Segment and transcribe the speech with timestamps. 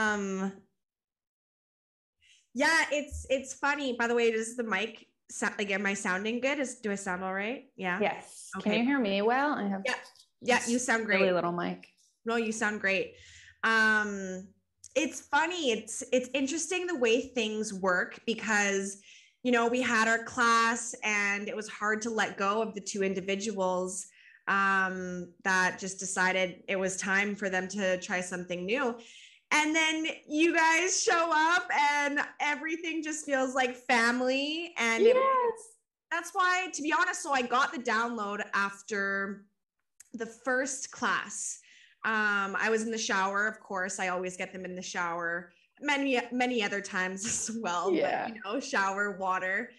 [0.00, 0.52] Um,
[2.54, 3.96] yeah, it's it's funny.
[3.98, 6.58] By the way, does the mic sound like am I sounding good?
[6.58, 7.64] Is do I sound all right?
[7.76, 7.98] Yeah.
[8.00, 8.48] Yes.
[8.56, 8.70] Okay.
[8.70, 9.54] Can you hear me well?
[9.54, 9.94] I have yeah,
[10.40, 10.60] yeah.
[10.66, 11.20] You sound great.
[11.20, 11.86] Really little mic.
[12.24, 13.14] No, you sound great.
[13.62, 14.48] Um,
[14.96, 15.70] it's funny.
[15.70, 18.98] It's it's interesting the way things work because
[19.44, 22.80] you know we had our class and it was hard to let go of the
[22.80, 24.06] two individuals
[24.48, 28.96] um, that just decided it was time for them to try something new
[29.52, 35.16] and then you guys show up and everything just feels like family and yes.
[35.16, 35.54] it,
[36.10, 39.44] that's why to be honest so i got the download after
[40.14, 41.60] the first class
[42.04, 45.52] um, i was in the shower of course i always get them in the shower
[45.80, 48.26] many many other times as well yeah.
[48.26, 49.70] but you know shower water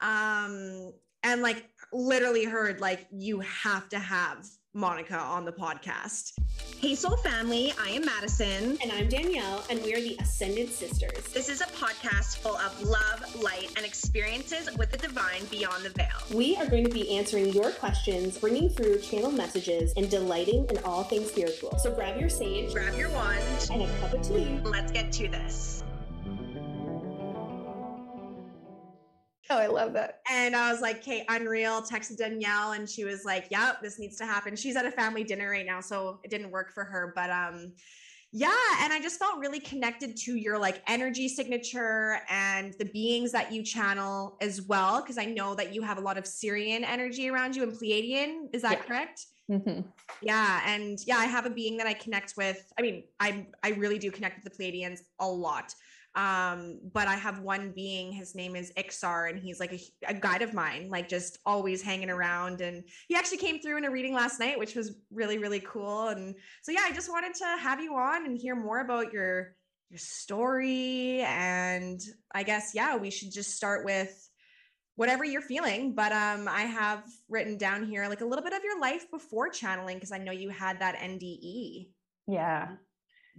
[0.00, 0.92] um,
[1.24, 6.38] and like literally heard like you have to have Monica on the podcast.
[6.80, 8.78] Hey, Soul Family, I am Madison.
[8.80, 11.24] And I'm Danielle, and we are the Ascended Sisters.
[11.34, 15.90] This is a podcast full of love, light, and experiences with the divine beyond the
[15.90, 16.06] veil.
[16.32, 20.78] We are going to be answering your questions, bringing through channel messages, and delighting in
[20.84, 21.76] all things spiritual.
[21.78, 24.60] So grab your sage, grab your wand, and a cup of tea.
[24.62, 25.82] Let's get to this.
[29.50, 30.20] Oh, I love that.
[30.30, 31.80] And I was like, okay, unreal.
[31.82, 34.54] Texted Danielle and she was like, yep, this needs to happen.
[34.56, 37.12] She's at a family dinner right now, so it didn't work for her.
[37.14, 37.72] But um,
[38.30, 43.32] yeah, and I just felt really connected to your like energy signature and the beings
[43.32, 45.00] that you channel as well.
[45.00, 48.48] Cause I know that you have a lot of Sirian energy around you and Pleiadian.
[48.52, 48.82] Is that yeah.
[48.82, 49.26] correct?
[49.50, 49.80] Mm-hmm.
[50.20, 52.70] Yeah, and yeah, I have a being that I connect with.
[52.78, 55.74] I mean, I I really do connect with the Pleiadians a lot.
[56.18, 60.14] Um, but I have one being, his name is Ixar, and he's like a, a,
[60.14, 62.60] guide of mine, like just always hanging around.
[62.60, 66.08] And he actually came through in a reading last night, which was really, really cool.
[66.08, 69.54] And so, yeah, I just wanted to have you on and hear more about your
[69.90, 71.20] your story.
[71.20, 72.00] And
[72.34, 74.28] I guess, yeah, we should just start with
[74.96, 75.94] whatever you're feeling.
[75.94, 79.50] But um, I have written down here like a little bit of your life before
[79.50, 81.90] channeling because I know you had that NDE.
[82.26, 82.70] Yeah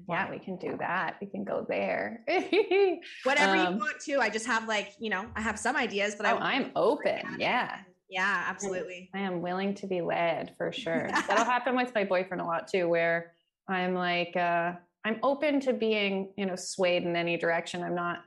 [0.08, 1.18] yeah, we can do that.
[1.22, 2.24] We can go there.
[3.24, 4.20] Whatever um, you want to.
[4.20, 7.38] I just have like, you know, I have some ideas, but oh, I I'm open.
[7.38, 7.80] Yeah.
[8.10, 9.10] Yeah, absolutely.
[9.14, 11.10] I am willing to be led for sure.
[11.28, 13.34] That'll happen with my boyfriend a lot too, where
[13.68, 14.74] I'm like, uh,
[15.06, 17.84] I'm open to being, you know, swayed in any direction.
[17.84, 18.24] I'm not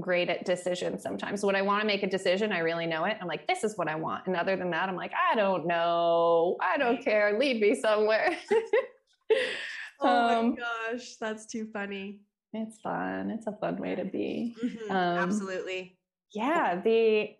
[0.00, 1.44] great at decisions sometimes.
[1.44, 3.16] When I want to make a decision, I really know it.
[3.20, 4.26] I'm like, this is what I want.
[4.26, 6.56] And other than that, I'm like, I don't know.
[6.60, 7.38] I don't care.
[7.38, 8.36] Lead me somewhere.
[10.00, 12.20] Oh um, my gosh, that's too funny.
[12.52, 13.30] It's fun.
[13.30, 14.56] It's a fun way to be.
[14.62, 15.98] Mm-hmm, um, absolutely.
[16.34, 16.80] Yeah.
[16.80, 17.36] The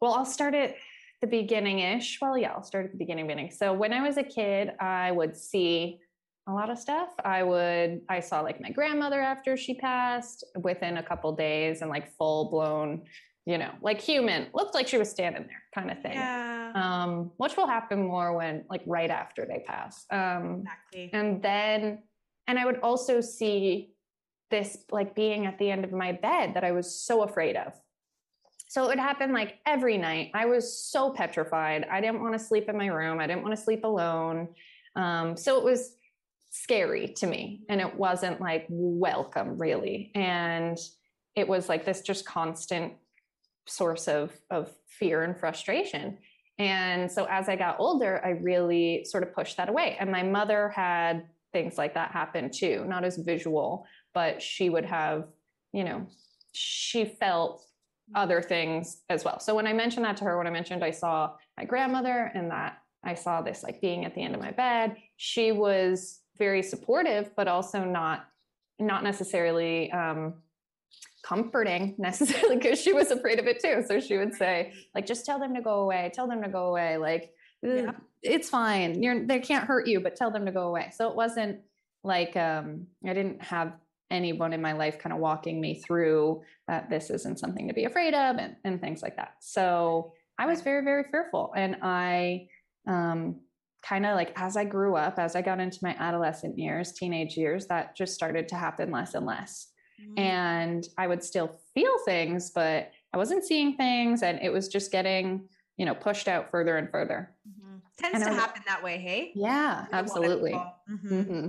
[0.00, 0.76] well, I'll start at
[1.20, 2.18] the beginning ish.
[2.22, 3.50] Well, yeah, I'll start at the beginning beginning.
[3.50, 6.00] So when I was a kid, I would see
[6.48, 7.10] a lot of stuff.
[7.22, 11.90] I would I saw like my grandmother after she passed within a couple days and
[11.90, 13.02] like full blown
[13.46, 16.12] you know, like human, looked like she was standing there kind of thing.
[16.12, 16.49] Yeah.
[16.74, 20.06] Um, which will happen more when like right after they pass.
[20.10, 21.10] Um, exactly.
[21.12, 22.02] And then,
[22.46, 23.94] and I would also see
[24.50, 27.72] this like being at the end of my bed that I was so afraid of.
[28.68, 30.30] So it would happen like every night.
[30.34, 31.86] I was so petrified.
[31.90, 33.18] I didn't want to sleep in my room.
[33.18, 34.48] I didn't want to sleep alone.
[34.94, 35.94] Um, so it was
[36.50, 40.10] scary to me and it wasn't like welcome really.
[40.14, 40.78] And
[41.34, 42.94] it was like this just constant
[43.66, 46.18] source of of fear and frustration
[46.60, 49.96] and so as i got older i really sort of pushed that away.
[49.98, 54.84] And my mother had things like that happen too not as visual but she would
[54.84, 55.24] have
[55.72, 56.06] you know
[56.52, 57.64] she felt
[58.12, 59.38] other things as well.
[59.40, 62.50] So when i mentioned that to her when i mentioned i saw my grandmother and
[62.50, 66.62] that i saw this like being at the end of my bed she was very
[66.62, 68.26] supportive but also not
[68.80, 70.34] not necessarily um,
[71.22, 73.84] comforting necessarily because she was afraid of it too.
[73.86, 76.66] So she would say, like, just tell them to go away, tell them to go
[76.66, 76.96] away.
[76.96, 77.32] Like,
[77.62, 77.92] yeah.
[78.22, 79.02] it's fine.
[79.02, 80.90] You're they can't hurt you, but tell them to go away.
[80.94, 81.60] So it wasn't
[82.02, 83.74] like um I didn't have
[84.10, 87.84] anyone in my life kind of walking me through that this isn't something to be
[87.84, 89.34] afraid of and, and things like that.
[89.40, 91.52] So I was very, very fearful.
[91.56, 92.48] And I
[92.86, 93.40] um
[93.82, 97.36] kind of like as I grew up, as I got into my adolescent years, teenage
[97.36, 99.69] years, that just started to happen less and less.
[100.00, 100.18] Mm-hmm.
[100.18, 104.92] And I would still feel things, but I wasn't seeing things and it was just
[104.92, 107.30] getting, you know, pushed out further and further.
[107.48, 107.76] Mm-hmm.
[107.98, 109.32] Tends and to happen that way, hey?
[109.34, 110.52] Yeah, absolutely.
[110.52, 111.14] Mm-hmm.
[111.14, 111.48] mm-hmm.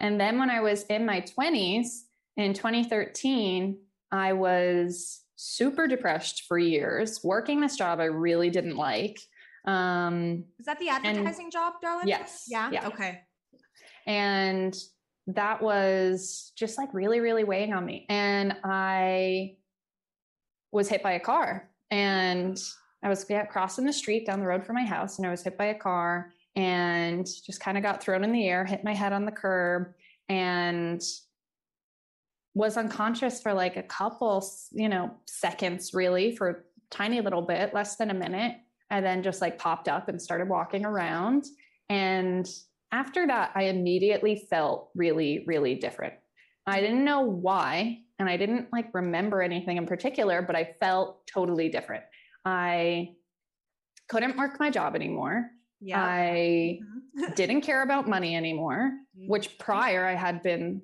[0.00, 2.02] And then when I was in my 20s
[2.36, 3.78] in 2013,
[4.12, 9.18] I was super depressed for years, working this job I really didn't like.
[9.64, 12.08] Um, Is that the advertising job, darling?
[12.08, 12.44] Yes.
[12.48, 12.70] Yeah.
[12.70, 12.86] yeah.
[12.88, 13.20] Okay.
[14.06, 14.76] And
[15.28, 18.06] that was just like really, really weighing on me.
[18.08, 19.56] And I
[20.72, 22.58] was hit by a car and
[23.02, 25.42] I was yeah, crossing the street down the road from my house and I was
[25.42, 28.94] hit by a car and just kind of got thrown in the air, hit my
[28.94, 29.92] head on the curb
[30.30, 31.02] and
[32.54, 36.56] was unconscious for like a couple, you know, seconds really for a
[36.90, 38.56] tiny little bit, less than a minute.
[38.90, 41.44] And then just like popped up and started walking around.
[41.90, 42.48] And
[42.92, 46.14] after that, I immediately felt really, really different.
[46.66, 51.26] I didn't know why, and I didn't like remember anything in particular, but I felt
[51.26, 52.04] totally different.
[52.44, 53.14] I
[54.08, 55.50] couldn't work my job anymore.
[55.80, 56.02] Yeah.
[56.02, 57.32] I mm-hmm.
[57.36, 59.28] didn't care about money anymore, mm-hmm.
[59.28, 60.82] which prior I had been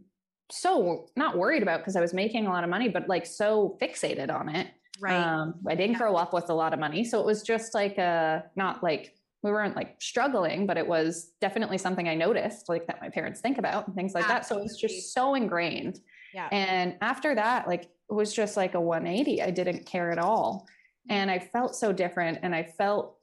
[0.50, 3.76] so not worried about because I was making a lot of money, but like so
[3.80, 4.68] fixated on it.
[5.00, 5.14] Right.
[5.14, 5.98] Um, I didn't yeah.
[5.98, 7.04] grow up with a lot of money.
[7.04, 11.32] So it was just like a, not like we weren't like struggling, but it was
[11.38, 14.38] definitely something I noticed, like that my parents think about and things like Absolutely.
[14.40, 14.48] that.
[14.48, 16.00] So it was just so ingrained.
[16.32, 16.48] Yeah.
[16.50, 19.42] And after that, like it was just like a 180.
[19.42, 20.66] I didn't care at all.
[21.10, 23.18] And I felt so different and I felt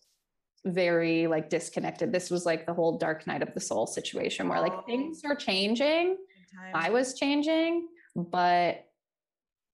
[0.63, 2.11] very like disconnected.
[2.11, 4.83] This was like the whole dark night of the soul situation where like oh.
[4.85, 6.17] things are changing.
[6.75, 8.85] I was changing, but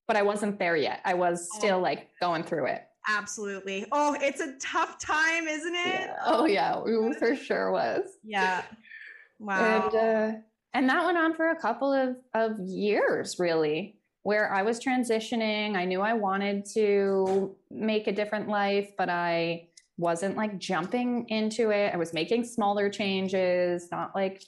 [0.07, 1.01] but I wasn't there yet.
[1.03, 1.59] I was oh.
[1.59, 2.83] still like going through it.
[3.09, 3.85] Absolutely.
[3.91, 6.01] Oh, it's a tough time, isn't it?
[6.01, 6.15] Yeah.
[6.25, 8.05] Oh, yeah, it for sure was.
[8.23, 8.63] Yeah.
[9.39, 9.89] Wow.
[9.89, 10.37] And uh,
[10.73, 15.75] and that went on for a couple of of years, really, where I was transitioning.
[15.75, 21.71] I knew I wanted to make a different life, but I wasn't like jumping into
[21.71, 21.93] it.
[21.93, 24.43] I was making smaller changes, not like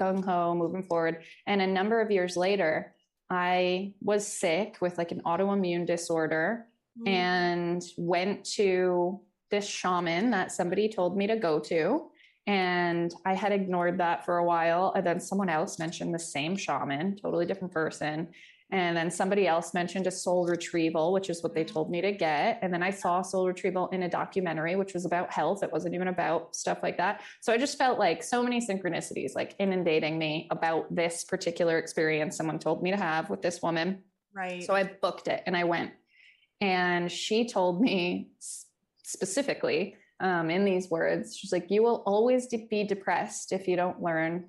[0.00, 1.22] gung ho, moving forward.
[1.46, 2.94] And a number of years later,
[3.30, 6.66] I was sick with like an autoimmune disorder
[7.00, 7.08] mm.
[7.08, 12.10] and went to this shaman that somebody told me to go to.
[12.46, 14.92] And I had ignored that for a while.
[14.96, 18.28] And then someone else mentioned the same shaman, totally different person.
[18.70, 22.12] And then somebody else mentioned a soul retrieval, which is what they told me to
[22.12, 22.58] get.
[22.60, 25.62] And then I saw soul retrieval in a documentary, which was about health.
[25.62, 27.22] It wasn't even about stuff like that.
[27.40, 32.36] So I just felt like so many synchronicities, like inundating me about this particular experience
[32.36, 34.02] someone told me to have with this woman.
[34.34, 34.62] Right.
[34.62, 35.92] So I booked it and I went.
[36.60, 38.30] And she told me
[39.02, 44.02] specifically um, in these words, she's like, You will always be depressed if you don't
[44.02, 44.48] learn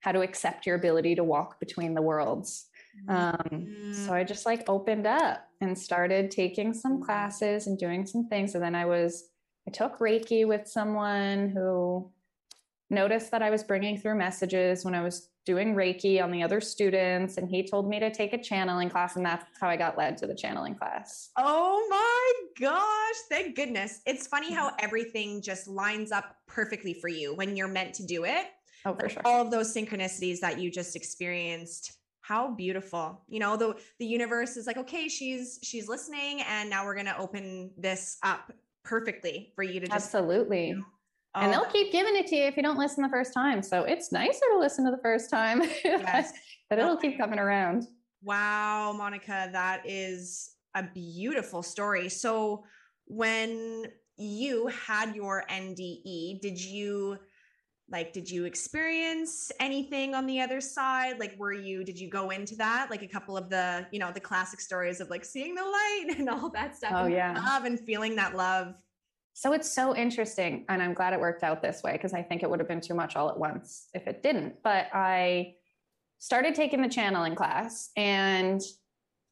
[0.00, 2.66] how to accept your ability to walk between the worlds.
[3.08, 8.28] Um, so I just like opened up and started taking some classes and doing some
[8.28, 8.54] things.
[8.54, 9.28] And then I was,
[9.66, 12.10] I took Reiki with someone who
[12.90, 16.60] noticed that I was bringing through messages when I was doing Reiki on the other
[16.60, 17.38] students.
[17.38, 19.16] And he told me to take a channeling class.
[19.16, 21.30] And that's how I got led to the channeling class.
[21.36, 23.16] Oh my gosh.
[23.30, 24.00] Thank goodness.
[24.06, 24.84] It's funny how mm-hmm.
[24.84, 28.46] everything just lines up perfectly for you when you're meant to do it.
[28.84, 29.22] Oh, for sure.
[29.24, 34.58] All of those synchronicities that you just experienced how beautiful you know the the universe
[34.58, 38.52] is like okay she's she's listening and now we're going to open this up
[38.84, 40.84] perfectly for you to just absolutely you know,
[41.34, 43.62] and oh, they'll keep giving it to you if you don't listen the first time.
[43.62, 46.32] So it's nicer to listen to the first time yes.
[46.70, 47.86] but it'll keep coming around.
[48.22, 52.08] Wow monica that is a beautiful story.
[52.08, 52.64] So
[53.06, 53.86] when
[54.16, 57.18] you had your nde did you
[57.90, 61.18] like did you experience anything on the other side?
[61.20, 62.90] Like were you did you go into that?
[62.90, 66.06] Like a couple of the you know the classic stories of like seeing the light
[66.18, 67.34] and all that stuff oh yeah.
[67.34, 68.74] love and feeling that love
[69.38, 72.42] so it's so interesting and i'm glad it worked out this way because i think
[72.42, 75.54] it would have been too much all at once if it didn't but i
[76.18, 78.60] started taking the channeling class and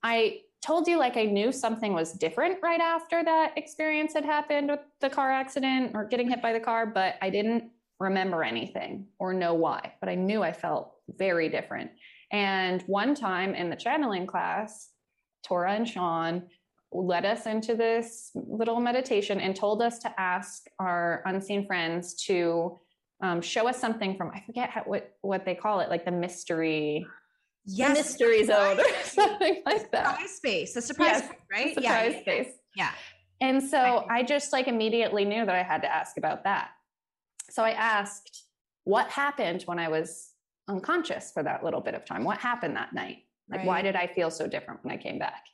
[0.02, 4.70] i told you like i knew something was different right after that experience had happened
[4.70, 9.06] with the car accident or getting hit by the car but i didn't remember anything
[9.18, 11.90] or know why, but I knew I felt very different.
[12.30, 14.90] And one time in the channeling class,
[15.44, 16.42] Tora and Sean
[17.04, 22.78] led us into this little meditation and told us to ask our unseen friends to
[23.20, 26.12] um, show us something from I forget how, what what they call it, like the
[26.12, 27.06] mystery.
[27.64, 30.10] Yes, mystery zone or something like that.
[30.10, 31.74] Surprise space, the surprise, yes, space, right?
[31.74, 32.52] Surprise yeah, space.
[32.76, 32.90] Yeah.
[33.40, 36.70] And so I just like immediately knew that I had to ask about that.
[37.50, 38.44] So I asked,
[38.84, 40.30] what happened when I was
[40.68, 42.24] unconscious for that little bit of time?
[42.24, 43.24] What happened that night?
[43.48, 43.66] Like, right.
[43.66, 45.44] why did I feel so different when I came back?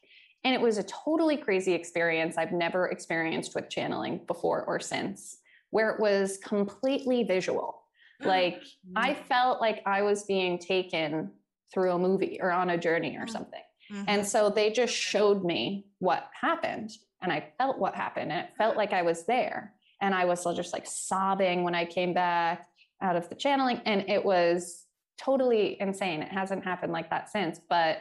[0.44, 5.38] And it was a totally crazy experience I've never experienced with channeling before or since,
[5.70, 7.78] where it was completely visual.
[8.24, 8.62] Like,
[8.94, 9.24] I mm.
[9.24, 11.32] felt like I was being taken
[11.74, 13.30] through a movie or on a journey or mm.
[13.30, 13.62] something.
[13.92, 14.04] Mm-hmm.
[14.06, 18.56] And so they just showed me what happened and I felt what happened and it
[18.58, 19.74] felt like I was there.
[20.00, 22.66] And I was just like sobbing when I came back
[23.00, 23.80] out of the channeling.
[23.86, 24.84] And it was
[25.16, 26.22] totally insane.
[26.22, 27.60] It hasn't happened like that since.
[27.68, 27.98] But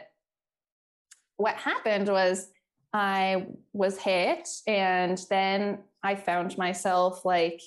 [1.42, 2.48] what happened was
[2.92, 7.60] I was hit, and then I found myself like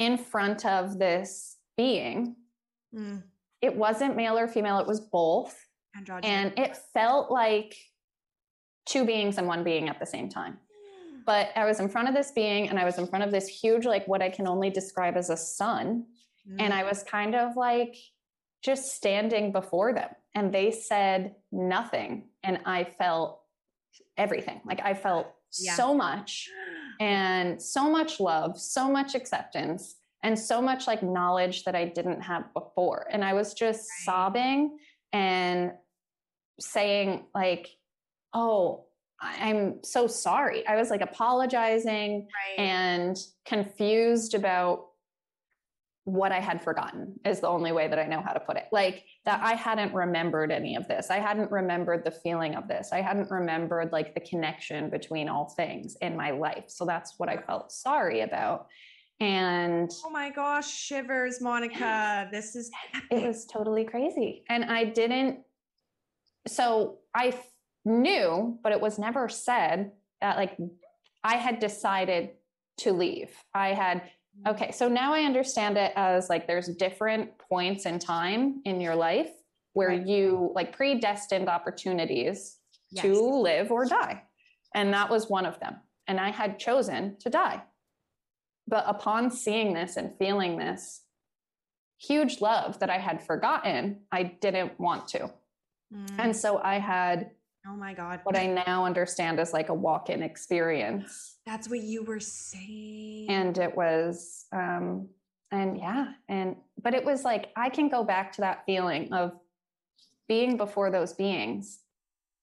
[0.00, 2.34] in front of this being.
[2.92, 3.22] Mm.
[3.62, 5.56] It wasn't male or female, it was both.
[6.24, 7.76] And it felt like
[8.86, 10.58] two beings and one being at the same time.
[11.26, 13.48] But I was in front of this being and I was in front of this
[13.48, 16.06] huge, like what I can only describe as a sun.
[16.48, 16.56] Mm.
[16.60, 17.96] And I was kind of like
[18.62, 20.10] just standing before them.
[20.36, 22.28] And they said nothing.
[22.46, 23.40] And I felt
[24.16, 24.60] everything.
[24.64, 25.26] Like I felt
[25.58, 25.74] yeah.
[25.74, 26.48] so much
[27.00, 32.22] and so much love, so much acceptance, and so much like knowledge that I didn't
[32.22, 33.06] have before.
[33.10, 34.04] And I was just right.
[34.04, 34.78] sobbing
[35.12, 35.72] and
[36.58, 37.68] saying, like,
[38.32, 38.86] oh,
[39.20, 40.66] I'm so sorry.
[40.66, 42.64] I was like apologizing right.
[42.64, 44.86] and confused about
[46.04, 48.66] what I had forgotten, is the only way that I know how to put it.
[48.72, 51.10] Like that I hadn't remembered any of this.
[51.10, 52.90] I hadn't remembered the feeling of this.
[52.92, 56.64] I hadn't remembered like the connection between all things in my life.
[56.68, 58.68] So that's what I felt sorry about.
[59.18, 62.28] And oh my gosh, shivers, Monica.
[62.30, 62.70] This is
[63.10, 64.44] it was totally crazy.
[64.48, 65.40] And I didn't
[66.46, 67.36] so I
[67.84, 69.90] knew, but it was never said
[70.20, 70.56] that like
[71.24, 72.30] I had decided
[72.78, 73.30] to leave.
[73.54, 74.02] I had,
[74.46, 78.94] okay, so now I understand it as like there's different points in time in your
[78.94, 79.30] life
[79.72, 80.06] where right.
[80.06, 82.58] you like predestined opportunities
[82.90, 83.04] yes.
[83.04, 84.22] to live or die.
[84.74, 85.76] And that was one of them.
[86.06, 87.62] And I had chosen to die.
[88.68, 91.02] But upon seeing this and feeling this
[91.98, 95.30] huge love that I had forgotten, I didn't want to.
[95.94, 96.18] Mm.
[96.18, 97.30] And so I had
[97.68, 98.20] Oh my God.
[98.22, 101.36] What I now understand is like a walk in experience.
[101.44, 103.26] That's what you were saying.
[103.28, 105.08] And it was, um,
[105.50, 109.32] and yeah, and, but it was like, I can go back to that feeling of
[110.28, 111.80] being before those beings.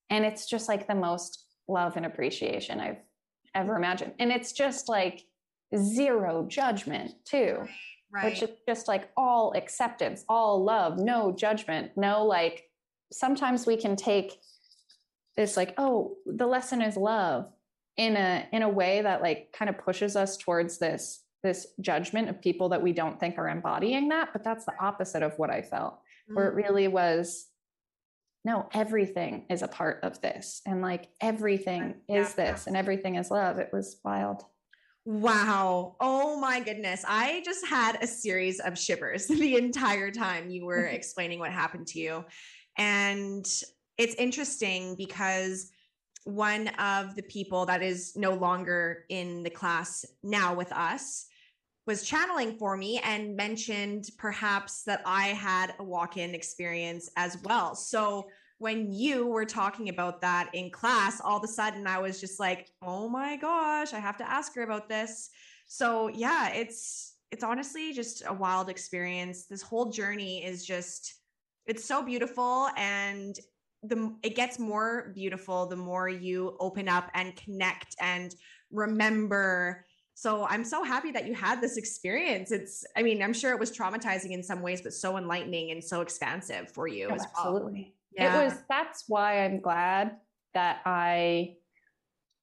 [0.10, 3.02] And it's just like the most love and appreciation I've
[3.56, 4.14] ever imagined.
[4.20, 5.24] And it's just like
[5.76, 7.66] zero judgment, too.
[8.12, 8.26] Right.
[8.26, 12.70] Which is just like all acceptance, all love, no judgment, no like,
[13.12, 14.40] sometimes we can take
[15.38, 17.48] this like oh the lesson is love
[17.98, 22.30] in a in a way that like kind of pushes us towards this this judgment
[22.30, 25.50] of people that we don't think are embodying that but that's the opposite of what
[25.50, 26.36] i felt mm-hmm.
[26.36, 26.58] where it mm.
[26.58, 27.48] really was
[28.46, 33.16] no everything is a part of this and like everything yeah, is this and everything
[33.16, 34.46] is love it was wild
[35.06, 35.98] Wow.
[36.00, 37.04] Oh my goodness.
[37.06, 41.88] I just had a series of shivers the entire time you were explaining what happened
[41.88, 42.26] to you.
[42.78, 43.46] And
[43.98, 45.72] it's interesting because
[46.26, 51.26] one of the people that is no longer in the class now with us
[51.86, 57.38] was channeling for me and mentioned perhaps that I had a walk in experience as
[57.44, 57.76] well.
[57.76, 62.22] So when you were talking about that in class, all of a sudden I was
[62.22, 65.30] just like, oh my gosh, I have to ask her about this.
[65.68, 69.48] So yeah, it's it's honestly just a wild experience.
[69.48, 71.16] This whole journey is just
[71.66, 73.38] it's so beautiful and
[73.84, 78.36] the it gets more beautiful the more you open up and connect and
[78.72, 79.86] remember.
[80.16, 82.52] So i'm so happy that you had this experience.
[82.52, 85.84] It's i mean i'm sure it was traumatizing in some ways but so enlightening and
[85.84, 87.94] so expansive for you oh, absolutely.
[88.16, 88.42] Yeah.
[88.42, 90.18] it was that's why i'm glad
[90.54, 91.56] that i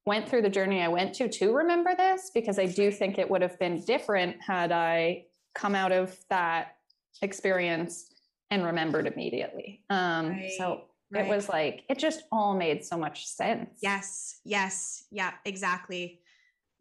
[0.05, 3.29] went through the journey i went to to remember this because i do think it
[3.29, 5.23] would have been different had i
[5.55, 6.75] come out of that
[7.21, 8.11] experience
[8.49, 9.83] and remembered immediately.
[9.89, 10.51] Um right.
[10.57, 11.25] so Right.
[11.25, 13.79] It was like, it just all made so much sense.
[13.81, 14.39] Yes.
[14.45, 15.05] Yes.
[15.11, 16.21] Yeah, exactly.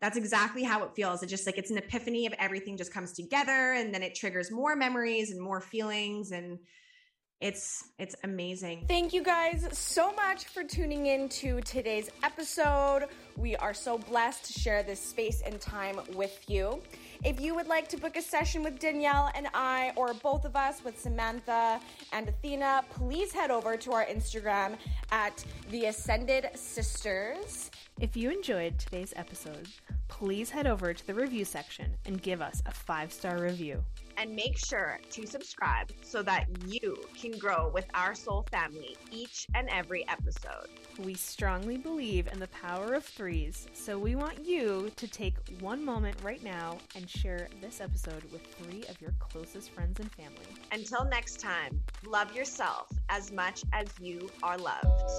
[0.00, 1.22] That's exactly how it feels.
[1.22, 4.50] It just like it's an epiphany of everything just comes together and then it triggers
[4.50, 6.58] more memories and more feelings and
[7.40, 8.84] it's it's amazing.
[8.86, 13.06] Thank you guys so much for tuning in to today's episode.
[13.36, 16.82] We are so blessed to share this space and time with you.
[17.22, 20.56] If you would like to book a session with Danielle and I, or both of
[20.56, 21.78] us with Samantha
[22.14, 24.78] and Athena, please head over to our Instagram
[25.12, 27.70] at The Ascended Sisters.
[28.00, 29.68] If you enjoyed today's episode,
[30.08, 33.84] please head over to the review section and give us a five star review
[34.16, 39.46] and make sure to subscribe so that you can grow with our soul family each
[39.54, 40.68] and every episode.
[40.98, 45.84] We strongly believe in the power of threes, so we want you to take one
[45.84, 50.46] moment right now and share this episode with three of your closest friends and family.
[50.72, 55.10] Until next time, love yourself as much as you are loved.